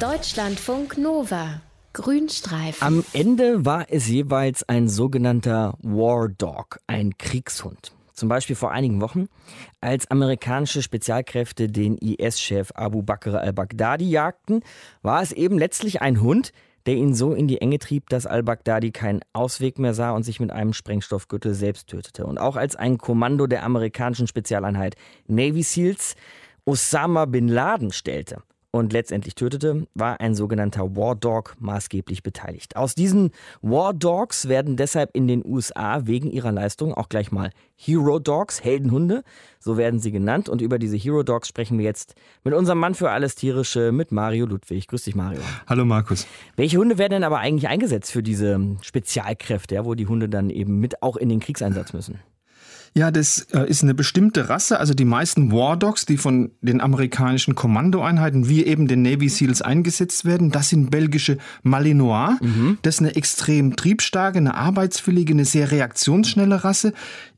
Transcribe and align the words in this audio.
Deutschlandfunk 0.00 0.96
Nova. 0.96 1.60
Grünstreifen. 1.92 2.82
Am 2.86 3.04
Ende 3.12 3.66
war 3.66 3.84
es 3.90 4.08
jeweils 4.08 4.66
ein 4.66 4.88
sogenannter 4.88 5.74
War 5.82 6.30
Dog, 6.30 6.80
ein 6.86 7.18
Kriegshund. 7.18 7.92
Zum 8.14 8.30
Beispiel 8.30 8.56
vor 8.56 8.70
einigen 8.70 9.02
Wochen, 9.02 9.28
als 9.82 10.10
amerikanische 10.10 10.80
Spezialkräfte 10.80 11.68
den 11.68 11.98
IS-Chef 11.98 12.70
Abu 12.74 13.02
Bakr 13.02 13.42
al-Baghdadi 13.42 14.08
jagten, 14.08 14.62
war 15.02 15.20
es 15.20 15.32
eben 15.32 15.58
letztlich 15.58 16.00
ein 16.00 16.22
Hund, 16.22 16.52
der 16.86 16.94
ihn 16.94 17.14
so 17.14 17.34
in 17.34 17.46
die 17.46 17.60
Enge 17.60 17.78
trieb, 17.78 18.08
dass 18.08 18.24
al-Baghdadi 18.24 18.92
keinen 18.92 19.20
Ausweg 19.34 19.78
mehr 19.78 19.92
sah 19.92 20.12
und 20.12 20.22
sich 20.22 20.40
mit 20.40 20.50
einem 20.50 20.72
Sprengstoffgürtel 20.72 21.52
selbst 21.52 21.88
tötete. 21.88 22.24
Und 22.24 22.38
auch 22.38 22.56
als 22.56 22.74
ein 22.74 22.96
Kommando 22.96 23.46
der 23.46 23.64
amerikanischen 23.64 24.26
Spezialeinheit 24.26 24.96
Navy 25.26 25.62
SEALs 25.62 26.14
Osama 26.64 27.24
bin 27.24 27.48
Laden 27.48 27.90
stellte, 27.90 28.42
und 28.72 28.92
letztendlich 28.92 29.34
tötete, 29.34 29.86
war 29.94 30.20
ein 30.20 30.34
sogenannter 30.34 30.96
War 30.96 31.16
Dog 31.16 31.56
maßgeblich 31.58 32.22
beteiligt. 32.22 32.76
Aus 32.76 32.94
diesen 32.94 33.30
War 33.62 33.92
Dogs 33.92 34.48
werden 34.48 34.76
deshalb 34.76 35.10
in 35.12 35.26
den 35.26 35.44
USA 35.44 36.06
wegen 36.06 36.30
ihrer 36.30 36.52
Leistung 36.52 36.94
auch 36.94 37.08
gleich 37.08 37.32
mal 37.32 37.50
Hero 37.76 38.18
Dogs, 38.18 38.62
Heldenhunde, 38.62 39.22
so 39.58 39.76
werden 39.76 40.00
sie 40.00 40.12
genannt. 40.12 40.48
Und 40.48 40.60
über 40.60 40.78
diese 40.78 40.96
Hero 40.96 41.22
Dogs 41.22 41.48
sprechen 41.48 41.78
wir 41.78 41.84
jetzt 41.84 42.14
mit 42.44 42.54
unserem 42.54 42.78
Mann 42.78 42.94
für 42.94 43.10
alles 43.10 43.34
Tierische, 43.34 43.90
mit 43.90 44.12
Mario 44.12 44.46
Ludwig. 44.46 44.86
Grüß 44.86 45.04
dich, 45.04 45.14
Mario. 45.14 45.40
Hallo, 45.66 45.84
Markus. 45.84 46.26
Welche 46.56 46.78
Hunde 46.78 46.98
werden 46.98 47.12
denn 47.12 47.24
aber 47.24 47.38
eigentlich 47.38 47.68
eingesetzt 47.68 48.12
für 48.12 48.22
diese 48.22 48.76
Spezialkräfte, 48.82 49.74
ja, 49.76 49.84
wo 49.84 49.94
die 49.94 50.06
Hunde 50.06 50.28
dann 50.28 50.50
eben 50.50 50.78
mit 50.78 51.02
auch 51.02 51.16
in 51.16 51.28
den 51.28 51.40
Kriegseinsatz 51.40 51.92
müssen? 51.92 52.20
Ja, 52.92 53.12
das 53.12 53.46
äh, 53.52 53.68
ist 53.68 53.84
eine 53.84 53.94
bestimmte 53.94 54.48
Rasse. 54.48 54.80
Also 54.80 54.94
die 54.94 55.04
meisten 55.04 55.52
War 55.52 55.76
Dogs, 55.76 56.06
die 56.06 56.16
von 56.16 56.50
den 56.60 56.80
amerikanischen 56.80 57.54
Kommandoeinheiten 57.54 58.48
wie 58.48 58.64
eben 58.64 58.88
den 58.88 59.02
Navy 59.02 59.28
SEALs 59.28 59.62
eingesetzt 59.62 60.24
werden, 60.24 60.50
das 60.50 60.70
sind 60.70 60.90
belgische 60.90 61.38
Malinois. 61.62 62.36
Mhm. 62.40 62.78
Das 62.82 62.96
ist 62.96 63.00
eine 63.00 63.14
extrem 63.14 63.76
triebstarke, 63.76 64.38
eine 64.38 64.54
arbeitswillige, 64.54 65.32
eine 65.32 65.44
sehr 65.44 65.70
reaktionsschnelle 65.70 66.64
Rasse 66.64 66.92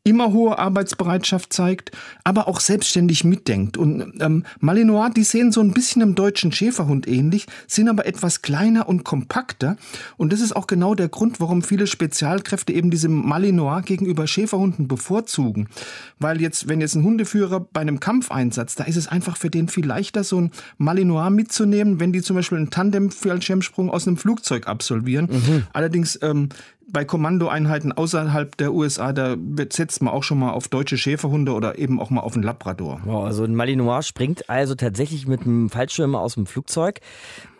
immer 0.04 0.32
hohe 0.32 0.58
Arbeitsbereitschaft 0.58 1.52
zeigt, 1.52 1.92
aber 2.24 2.48
auch 2.48 2.58
selbstständig 2.58 3.22
mitdenkt. 3.22 3.76
Und 3.76 4.20
ähm, 4.20 4.44
Malinois, 4.58 5.10
die 5.10 5.22
sehen 5.22 5.52
so 5.52 5.60
ein 5.60 5.72
bisschen 5.72 6.02
einem 6.02 6.16
deutschen 6.16 6.50
Schäferhund 6.50 7.06
ähnlich, 7.06 7.46
sind 7.68 7.88
aber 7.88 8.04
etwas 8.04 8.42
kleiner 8.42 8.88
und 8.88 9.04
kompakter. 9.04 9.76
Und 10.16 10.32
das 10.32 10.40
ist 10.40 10.56
auch 10.56 10.66
genau 10.66 10.96
der 10.96 11.08
Grund, 11.08 11.38
warum 11.38 11.62
viele 11.62 11.86
Spezialkräfte 11.86 12.72
eben 12.72 12.90
diese 12.90 13.08
Malinois 13.08 13.82
gegenüber 13.82 14.26
Schäferhunden 14.26 14.88
bevorzugen. 14.88 15.68
Weil 16.18 16.40
jetzt, 16.40 16.66
wenn 16.66 16.80
jetzt 16.80 16.96
ein 16.96 17.04
Hundeführer 17.04 17.60
bei 17.60 17.80
einem 17.80 18.00
Kampfeinsatz, 18.00 18.74
da 18.74 18.84
ist 18.84 18.96
es 18.96 19.06
einfach 19.06 19.36
für 19.36 19.50
den 19.50 19.68
viel 19.68 19.86
leichter, 19.86 20.24
so 20.24 20.40
ein 20.40 20.50
Malinois 20.78 21.30
mitzunehmen, 21.30 22.00
wenn 22.00 22.12
die 22.12 22.22
zum 22.22 22.34
Beispiel 22.34 22.58
einen 22.58 22.70
Tandem-Fallschirmsprung 22.70 23.88
aus 23.88 24.08
einem 24.08 24.16
Flugzeug 24.16 24.66
absolvieren. 24.66 25.28
Mhm. 25.30 25.62
Allerdings 25.72 26.18
ähm, 26.22 26.48
bei 26.92 27.04
Kommandoeinheiten 27.04 27.92
außerhalb 27.92 28.56
der 28.56 28.72
USA, 28.72 29.12
da 29.12 29.36
setzt 29.70 30.02
man 30.02 30.12
auch 30.12 30.22
schon 30.22 30.38
mal 30.38 30.50
auf 30.50 30.68
deutsche 30.68 30.98
Schäferhunde 30.98 31.52
oder 31.52 31.78
eben 31.78 32.00
auch 32.00 32.10
mal 32.10 32.20
auf 32.20 32.34
einen 32.34 32.42
Labrador. 32.42 33.00
Wow, 33.04 33.24
also 33.24 33.44
ein 33.44 33.54
Malinois 33.54 34.02
springt 34.02 34.48
also 34.50 34.74
tatsächlich 34.74 35.26
mit 35.26 35.42
einem 35.42 35.70
Fallschirm 35.70 36.14
aus 36.14 36.34
dem 36.34 36.46
Flugzeug. 36.46 37.00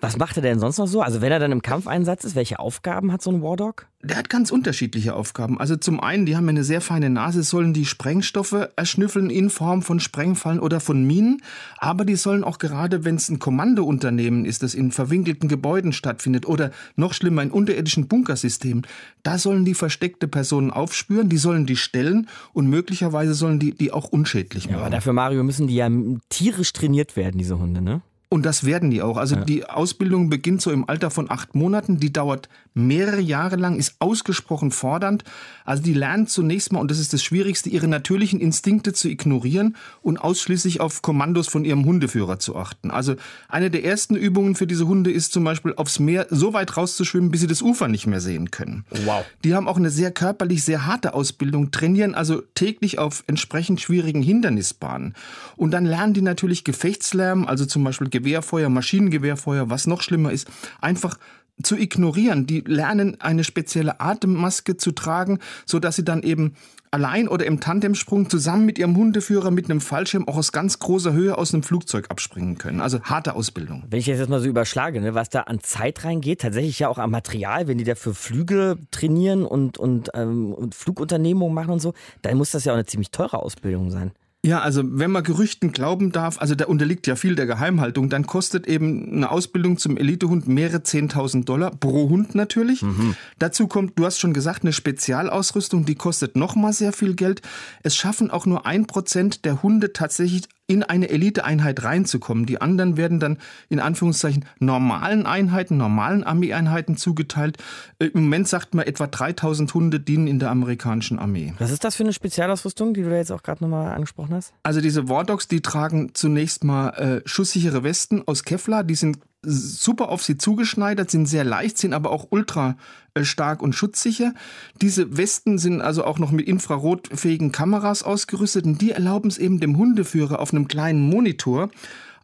Was 0.00 0.18
macht 0.18 0.36
er 0.36 0.42
denn 0.42 0.60
sonst 0.60 0.78
noch 0.78 0.86
so? 0.86 1.00
Also 1.00 1.20
wenn 1.20 1.32
er 1.32 1.38
dann 1.38 1.52
im 1.52 1.62
Kampfeinsatz 1.62 2.24
ist, 2.24 2.36
welche 2.36 2.58
Aufgaben 2.58 3.12
hat 3.12 3.22
so 3.22 3.30
ein 3.30 3.42
War 3.42 3.56
Dog? 3.56 3.86
Der 4.04 4.16
hat 4.16 4.28
ganz 4.28 4.50
unterschiedliche 4.50 5.14
Aufgaben. 5.14 5.60
Also 5.60 5.76
zum 5.76 6.00
einen, 6.00 6.26
die 6.26 6.36
haben 6.36 6.48
eine 6.48 6.64
sehr 6.64 6.80
feine 6.80 7.08
Nase, 7.08 7.44
sollen 7.44 7.72
die 7.72 7.84
Sprengstoffe 7.84 8.68
erschnüffeln 8.74 9.30
in 9.30 9.48
Form 9.48 9.82
von 9.82 10.00
Sprengfallen 10.00 10.58
oder 10.58 10.80
von 10.80 11.04
Minen. 11.04 11.40
Aber 11.78 12.04
die 12.04 12.16
sollen 12.16 12.42
auch 12.42 12.58
gerade, 12.58 13.04
wenn 13.04 13.14
es 13.14 13.28
ein 13.28 13.38
Kommandounternehmen 13.38 14.44
ist, 14.44 14.64
das 14.64 14.74
in 14.74 14.90
verwinkelten 14.90 15.48
Gebäuden 15.48 15.92
stattfindet 15.92 16.46
oder 16.46 16.72
noch 16.96 17.14
schlimmer 17.14 17.44
in 17.44 17.52
unterirdischen 17.52 18.08
Bunkersystemen, 18.08 18.84
da 19.22 19.38
sollen 19.38 19.64
die 19.64 19.74
versteckte 19.74 20.26
Personen 20.26 20.72
aufspüren, 20.72 21.28
die 21.28 21.38
sollen 21.38 21.66
die 21.66 21.76
stellen 21.76 22.28
und 22.52 22.66
möglicherweise 22.68 23.34
sollen 23.34 23.60
die 23.60 23.72
die 23.72 23.92
auch 23.92 24.08
unschädlich 24.08 24.64
machen. 24.64 24.78
Ja, 24.78 24.80
aber 24.80 24.90
dafür, 24.90 25.12
Mario, 25.12 25.44
müssen 25.44 25.68
die 25.68 25.76
ja 25.76 25.88
tierisch 26.28 26.72
trainiert 26.72 27.14
werden, 27.14 27.38
diese 27.38 27.56
Hunde, 27.56 27.80
ne? 27.80 28.02
Und 28.32 28.46
das 28.46 28.64
werden 28.64 28.90
die 28.90 29.02
auch. 29.02 29.18
Also 29.18 29.34
ja. 29.34 29.44
die 29.44 29.66
Ausbildung 29.66 30.30
beginnt 30.30 30.62
so 30.62 30.70
im 30.70 30.88
Alter 30.88 31.10
von 31.10 31.30
acht 31.30 31.54
Monaten. 31.54 31.98
Die 31.98 32.14
dauert 32.14 32.48
mehrere 32.72 33.20
Jahre 33.20 33.56
lang, 33.56 33.76
ist 33.76 33.96
ausgesprochen 33.98 34.70
fordernd. 34.70 35.22
Also 35.66 35.82
die 35.82 35.92
lernen 35.92 36.26
zunächst 36.26 36.72
mal, 36.72 36.80
und 36.80 36.90
das 36.90 36.98
ist 36.98 37.12
das 37.12 37.22
Schwierigste, 37.22 37.68
ihre 37.68 37.88
natürlichen 37.88 38.40
Instinkte 38.40 38.94
zu 38.94 39.10
ignorieren 39.10 39.76
und 40.00 40.16
ausschließlich 40.16 40.80
auf 40.80 41.02
Kommandos 41.02 41.48
von 41.48 41.66
ihrem 41.66 41.84
Hundeführer 41.84 42.38
zu 42.38 42.56
achten. 42.56 42.90
Also 42.90 43.16
eine 43.48 43.70
der 43.70 43.84
ersten 43.84 44.16
Übungen 44.16 44.54
für 44.54 44.66
diese 44.66 44.88
Hunde 44.88 45.12
ist 45.12 45.34
zum 45.34 45.44
Beispiel 45.44 45.74
aufs 45.76 45.98
Meer 45.98 46.26
so 46.30 46.54
weit 46.54 46.74
rauszuschwimmen, 46.74 47.30
bis 47.30 47.42
sie 47.42 47.46
das 47.46 47.60
Ufer 47.60 47.88
nicht 47.88 48.06
mehr 48.06 48.22
sehen 48.22 48.50
können. 48.50 48.86
Wow. 49.04 49.26
Die 49.44 49.54
haben 49.54 49.68
auch 49.68 49.76
eine 49.76 49.90
sehr 49.90 50.10
körperlich 50.10 50.64
sehr 50.64 50.86
harte 50.86 51.12
Ausbildung, 51.12 51.70
trainieren 51.70 52.14
also 52.14 52.40
täglich 52.54 52.98
auf 52.98 53.24
entsprechend 53.26 53.82
schwierigen 53.82 54.22
Hindernisbahnen. 54.22 55.12
Und 55.56 55.72
dann 55.72 55.84
lernen 55.84 56.14
die 56.14 56.22
natürlich 56.22 56.64
Gefechtslärm, 56.64 57.46
also 57.46 57.66
zum 57.66 57.84
Beispiel 57.84 58.08
Gewehrfeuer, 58.22 58.68
Maschinengewehrfeuer, 58.68 59.68
was 59.70 59.86
noch 59.86 60.02
schlimmer 60.02 60.32
ist, 60.32 60.48
einfach 60.80 61.18
zu 61.62 61.76
ignorieren. 61.76 62.46
Die 62.46 62.60
lernen 62.60 63.20
eine 63.20 63.44
spezielle 63.44 64.00
Atemmaske 64.00 64.76
zu 64.76 64.92
tragen, 64.92 65.38
so 65.66 65.78
dass 65.78 65.96
sie 65.96 66.04
dann 66.04 66.22
eben 66.22 66.54
allein 66.90 67.28
oder 67.28 67.46
im 67.46 67.60
Tandemsprung 67.60 68.28
zusammen 68.28 68.66
mit 68.66 68.78
ihrem 68.78 68.96
Hundeführer 68.96 69.50
mit 69.50 69.70
einem 69.70 69.80
Fallschirm 69.80 70.28
auch 70.28 70.36
aus 70.36 70.52
ganz 70.52 70.78
großer 70.78 71.12
Höhe 71.12 71.36
aus 71.38 71.54
einem 71.54 71.62
Flugzeug 71.62 72.10
abspringen 72.10 72.58
können. 72.58 72.80
Also 72.80 73.00
harte 73.02 73.34
Ausbildung. 73.34 73.84
Wenn 73.88 74.00
ich 74.00 74.06
jetzt 74.06 74.28
mal 74.28 74.40
so 74.40 74.48
überschlage, 74.48 75.00
ne, 75.00 75.14
was 75.14 75.30
da 75.30 75.42
an 75.42 75.60
Zeit 75.60 76.04
reingeht, 76.04 76.42
tatsächlich 76.42 76.78
ja 76.78 76.88
auch 76.88 76.98
am 76.98 77.10
Material, 77.10 77.66
wenn 77.66 77.78
die 77.78 77.84
dafür 77.84 78.14
Flüge 78.14 78.78
trainieren 78.90 79.44
und, 79.44 79.78
und, 79.78 80.10
ähm, 80.14 80.52
und 80.52 80.74
Flugunternehmungen 80.74 81.54
machen 81.54 81.70
und 81.70 81.80
so, 81.80 81.94
dann 82.22 82.36
muss 82.36 82.50
das 82.50 82.64
ja 82.64 82.72
auch 82.72 82.76
eine 82.76 82.86
ziemlich 82.86 83.10
teure 83.10 83.38
Ausbildung 83.38 83.90
sein. 83.90 84.12
Ja, 84.44 84.60
also 84.60 84.82
wenn 84.84 85.12
man 85.12 85.22
Gerüchten 85.22 85.70
glauben 85.70 86.10
darf, 86.10 86.40
also 86.40 86.56
da 86.56 86.64
unterliegt 86.64 87.06
ja 87.06 87.14
viel 87.14 87.36
der 87.36 87.46
Geheimhaltung, 87.46 88.08
dann 88.08 88.26
kostet 88.26 88.66
eben 88.66 89.12
eine 89.12 89.30
Ausbildung 89.30 89.78
zum 89.78 89.96
Elitehund 89.96 90.48
mehrere 90.48 90.78
10.000 90.78 91.44
Dollar 91.44 91.70
pro 91.70 92.08
Hund 92.08 92.34
natürlich. 92.34 92.82
Mhm. 92.82 93.14
Dazu 93.38 93.68
kommt, 93.68 93.96
du 93.96 94.04
hast 94.04 94.18
schon 94.18 94.32
gesagt, 94.32 94.64
eine 94.64 94.72
Spezialausrüstung, 94.72 95.84
die 95.84 95.94
kostet 95.94 96.34
nochmal 96.34 96.72
sehr 96.72 96.92
viel 96.92 97.14
Geld. 97.14 97.40
Es 97.84 97.94
schaffen 97.94 98.32
auch 98.32 98.44
nur 98.44 98.66
ein 98.66 98.88
Prozent 98.88 99.44
der 99.44 99.62
Hunde 99.62 99.92
tatsächlich 99.92 100.48
in 100.66 100.82
eine 100.82 101.10
Eliteeinheit 101.10 101.82
reinzukommen. 101.82 102.46
Die 102.46 102.60
anderen 102.60 102.96
werden 102.96 103.20
dann 103.20 103.38
in 103.68 103.80
Anführungszeichen 103.80 104.44
normalen 104.58 105.26
Einheiten, 105.26 105.76
normalen 105.76 106.24
Armeeeinheiten 106.24 106.96
zugeteilt. 106.96 107.58
Äh, 107.98 108.06
Im 108.06 108.24
Moment 108.24 108.48
sagt 108.48 108.74
man, 108.74 108.86
etwa 108.86 109.06
3000 109.06 109.72
Hunde 109.74 110.00
dienen 110.00 110.26
in 110.26 110.38
der 110.38 110.50
amerikanischen 110.50 111.18
Armee. 111.18 111.52
Was 111.58 111.70
ist 111.70 111.84
das 111.84 111.96
für 111.96 112.04
eine 112.04 112.12
Spezialausrüstung, 112.12 112.94
die 112.94 113.02
du 113.02 113.14
jetzt 113.14 113.32
auch 113.32 113.42
gerade 113.42 113.62
nochmal 113.64 113.92
angesprochen 113.92 114.34
hast? 114.34 114.54
Also 114.62 114.80
diese 114.80 115.08
War 115.08 115.24
Dogs, 115.24 115.48
die 115.48 115.60
tragen 115.60 116.14
zunächst 116.14 116.64
mal 116.64 116.90
äh, 116.90 117.28
schusssichere 117.28 117.82
Westen 117.82 118.22
aus 118.26 118.44
Kevlar. 118.44 118.84
Die 118.84 118.94
sind 118.94 119.18
super 119.42 120.08
auf 120.08 120.22
sie 120.22 120.38
zugeschneidert, 120.38 121.10
sind 121.10 121.26
sehr 121.26 121.44
leicht, 121.44 121.76
sind 121.76 121.94
aber 121.94 122.10
auch 122.10 122.28
ultra 122.30 122.76
äh, 123.14 123.24
stark 123.24 123.62
und 123.62 123.74
schutzsicher. 123.74 124.34
Diese 124.80 125.16
Westen 125.16 125.58
sind 125.58 125.80
also 125.80 126.04
auch 126.04 126.18
noch 126.18 126.30
mit 126.30 126.46
infrarotfähigen 126.46 127.52
Kameras 127.52 128.02
ausgerüstet 128.02 128.64
und 128.64 128.80
die 128.80 128.92
erlauben 128.92 129.28
es 129.28 129.38
eben 129.38 129.60
dem 129.60 129.76
Hundeführer 129.76 130.38
auf 130.38 130.52
einem 130.52 130.68
kleinen 130.68 131.00
Monitor 131.08 131.70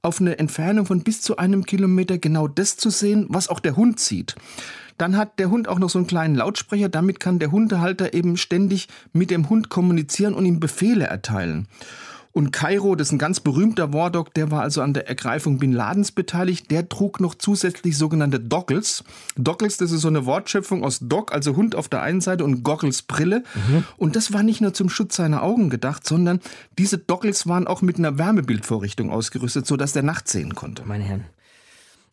auf 0.03 0.21
eine 0.21 0.39
Entfernung 0.39 0.87
von 0.87 1.03
bis 1.03 1.21
zu 1.21 1.39
einem 1.39 1.67
Kilometer 1.67 2.19
genau 2.19 2.47
das 2.47 2.77
zu 2.77 2.91
sehen, 2.91 3.27
was 3.29 3.49
auch 3.49 3.61
der 3.61 3.77
Hund 3.77 3.99
sieht. 3.99 4.37
Dann 4.97 5.17
hat 5.17 5.39
der 5.39 5.50
Hund 5.50 5.69
auch 5.69 5.79
noch 5.79 5.91
so 5.91 5.99
einen 5.99 6.06
kleinen 6.06 6.35
Lautsprecher, 6.35 6.89
damit 6.89 7.21
kann 7.21 7.39
der 7.39 7.53
Hundehalter 7.53 8.15
eben 8.15 8.37
ständig 8.37 8.89
mit 9.12 9.31
dem 9.31 9.49
Hund 9.49 9.69
kommunizieren 9.71 10.35
und 10.35 10.45
ihm 10.45 10.61
Befehle 10.61 11.06
erteilen. 11.06 11.69
Und 12.33 12.53
Kairo, 12.53 12.94
das 12.94 13.09
ist 13.09 13.12
ein 13.12 13.19
ganz 13.19 13.41
berühmter 13.41 13.93
War 13.93 14.11
Dog, 14.11 14.34
der 14.34 14.50
war 14.50 14.62
also 14.62 14.83
an 14.83 14.94
der 14.94 15.09
Ergreifung 15.09 15.59
Bin 15.59 15.72
Ladens 15.72 16.12
beteiligt. 16.12 16.71
Der 16.71 16.89
trug 16.89 17.21
noch 17.21 17.34
zusätzlich 17.34 17.97
sogenannte 17.97 18.38
Doggles. 18.38 19.02
Doggles, 19.37 19.76
das 19.76 19.91
ist 19.91 20.02
so 20.02 20.08
eine 20.08 20.26
Wortschöpfung 20.26 20.85
aus 20.85 21.00
Dog, 21.00 21.32
also 21.32 21.56
Hund 21.56 21.75
auf 21.75 21.88
der 21.88 22.02
einen 22.02 22.20
Seite 22.20 22.44
und 22.44 22.62
Goggles 22.62 23.02
Brille. 23.02 23.43
Mhm. 23.55 23.85
Und 23.97 24.14
das 24.14 24.32
war 24.32 24.43
nicht 24.43 24.61
nur 24.61 24.75
zum 24.75 24.88
Schutz 24.88 25.17
seiner 25.17 25.43
Augen 25.43 25.70
gedacht, 25.70 26.06
sondern 26.06 26.41
diese 26.79 26.99
Doggles 26.99 27.47
waren 27.47 27.67
auch 27.67 27.82
mit 27.82 27.99
einer 27.99 28.19
Wärmebildvorrichtung 28.19 29.11
ausgerüstet, 29.11 29.67
sodass 29.67 29.93
der 29.93 30.02
nachts 30.02 30.32
sehen 30.32 30.55
konnte. 30.55 30.85
Meine 30.87 31.05
Herren. 31.05 31.25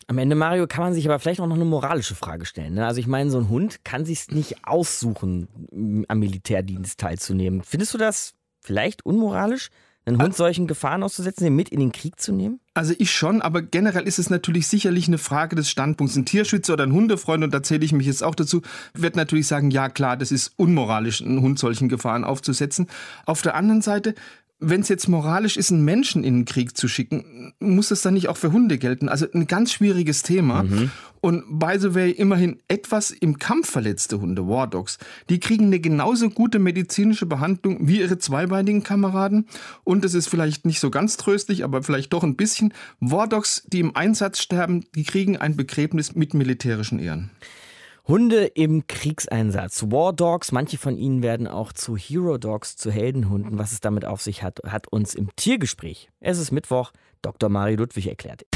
Am 0.08 0.18
Ende, 0.18 0.36
Mario, 0.36 0.68
kann 0.68 0.84
man 0.84 0.94
sich 0.94 1.06
aber 1.06 1.18
vielleicht 1.18 1.40
auch 1.40 1.48
noch 1.48 1.56
eine 1.56 1.64
moralische 1.64 2.14
Frage 2.14 2.46
stellen. 2.46 2.74
Ne? 2.74 2.86
Also 2.86 3.00
ich 3.00 3.08
meine, 3.08 3.30
so 3.30 3.38
ein 3.38 3.48
Hund 3.48 3.84
kann 3.84 4.04
sich 4.04 4.28
nicht 4.30 4.64
aussuchen, 4.64 6.04
am 6.06 6.18
Militärdienst 6.18 7.00
teilzunehmen. 7.00 7.62
Findest 7.64 7.92
du 7.92 7.98
das 7.98 8.34
vielleicht 8.60 9.04
unmoralisch? 9.04 9.70
Einen 10.06 10.22
Hund 10.22 10.36
solchen 10.36 10.66
Gefahren 10.66 11.02
auszusetzen, 11.02 11.44
den 11.44 11.56
mit 11.56 11.68
in 11.68 11.80
den 11.80 11.92
Krieg 11.92 12.20
zu 12.20 12.32
nehmen? 12.32 12.60
Also 12.74 12.94
ich 12.96 13.10
schon, 13.10 13.42
aber 13.42 13.60
generell 13.60 14.04
ist 14.06 14.18
es 14.18 14.30
natürlich 14.30 14.68
sicherlich 14.68 15.08
eine 15.08 15.18
Frage 15.18 15.56
des 15.56 15.68
Standpunkts. 15.68 16.16
Ein 16.16 16.24
Tierschützer 16.24 16.74
oder 16.74 16.84
ein 16.84 16.92
Hundefreund, 16.92 17.42
und 17.42 17.52
da 17.52 17.62
zähle 17.62 17.84
ich 17.84 17.92
mich 17.92 18.06
jetzt 18.06 18.22
auch 18.22 18.34
dazu, 18.34 18.62
wird 18.94 19.16
natürlich 19.16 19.48
sagen, 19.48 19.70
ja 19.70 19.88
klar, 19.88 20.16
das 20.16 20.30
ist 20.30 20.52
unmoralisch, 20.56 21.22
einen 21.22 21.42
Hund 21.42 21.58
solchen 21.58 21.88
Gefahren 21.88 22.24
aufzusetzen. 22.24 22.86
Auf 23.24 23.42
der 23.42 23.56
anderen 23.56 23.82
Seite 23.82 24.14
wenn 24.58 24.80
es 24.80 24.88
jetzt 24.88 25.08
moralisch 25.08 25.56
ist, 25.56 25.70
einen 25.70 25.84
Menschen 25.84 26.24
in 26.24 26.34
den 26.34 26.44
Krieg 26.46 26.76
zu 26.76 26.88
schicken, 26.88 27.52
muss 27.60 27.88
das 27.88 28.02
dann 28.02 28.14
nicht 28.14 28.28
auch 28.28 28.38
für 28.38 28.52
Hunde 28.52 28.78
gelten? 28.78 29.08
Also 29.08 29.26
ein 29.32 29.46
ganz 29.46 29.72
schwieriges 29.72 30.22
Thema. 30.22 30.62
Mhm. 30.62 30.90
Und 31.20 31.58
by 31.58 31.76
the 31.78 31.94
way, 31.94 32.10
immerhin 32.10 32.60
etwas 32.68 33.10
im 33.10 33.38
Kampf 33.38 33.70
verletzte 33.70 34.20
Hunde, 34.20 34.48
War 34.48 34.66
Dogs, 34.66 34.98
die 35.28 35.40
kriegen 35.40 35.66
eine 35.66 35.80
genauso 35.80 36.30
gute 36.30 36.58
medizinische 36.58 37.26
Behandlung 37.26 37.88
wie 37.88 38.00
ihre 38.00 38.18
zweibeinigen 38.18 38.82
Kameraden. 38.82 39.46
Und 39.84 40.04
es 40.04 40.14
ist 40.14 40.28
vielleicht 40.28 40.64
nicht 40.64 40.80
so 40.80 40.90
ganz 40.90 41.16
tröstlich, 41.16 41.64
aber 41.64 41.82
vielleicht 41.82 42.12
doch 42.12 42.22
ein 42.22 42.36
bisschen. 42.36 42.72
War 43.00 43.28
Dogs, 43.28 43.64
die 43.66 43.80
im 43.80 43.94
Einsatz 43.94 44.40
sterben, 44.40 44.84
die 44.94 45.04
kriegen 45.04 45.36
ein 45.36 45.56
Begräbnis 45.56 46.14
mit 46.14 46.32
militärischen 46.32 46.98
Ehren. 46.98 47.30
Hunde 48.08 48.44
im 48.44 48.86
Kriegseinsatz. 48.86 49.86
War 49.88 50.12
Dogs, 50.12 50.52
manche 50.52 50.78
von 50.78 50.96
ihnen 50.96 51.22
werden 51.24 51.48
auch 51.48 51.72
zu 51.72 51.96
Hero 51.96 52.38
Dogs, 52.38 52.76
zu 52.76 52.92
Heldenhunden. 52.92 53.58
Was 53.58 53.72
es 53.72 53.80
damit 53.80 54.04
auf 54.04 54.22
sich 54.22 54.44
hat, 54.44 54.60
hat 54.64 54.86
uns 54.86 55.14
im 55.14 55.34
Tiergespräch, 55.34 56.08
es 56.20 56.38
ist 56.38 56.52
Mittwoch, 56.52 56.92
Dr. 57.22 57.48
Mari 57.48 57.74
Ludwig 57.74 58.06
erklärt. 58.06 58.46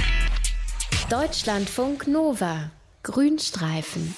Deutschlandfunk 1.10 2.06
Nova, 2.06 2.70
Grünstreifen. 3.02 4.14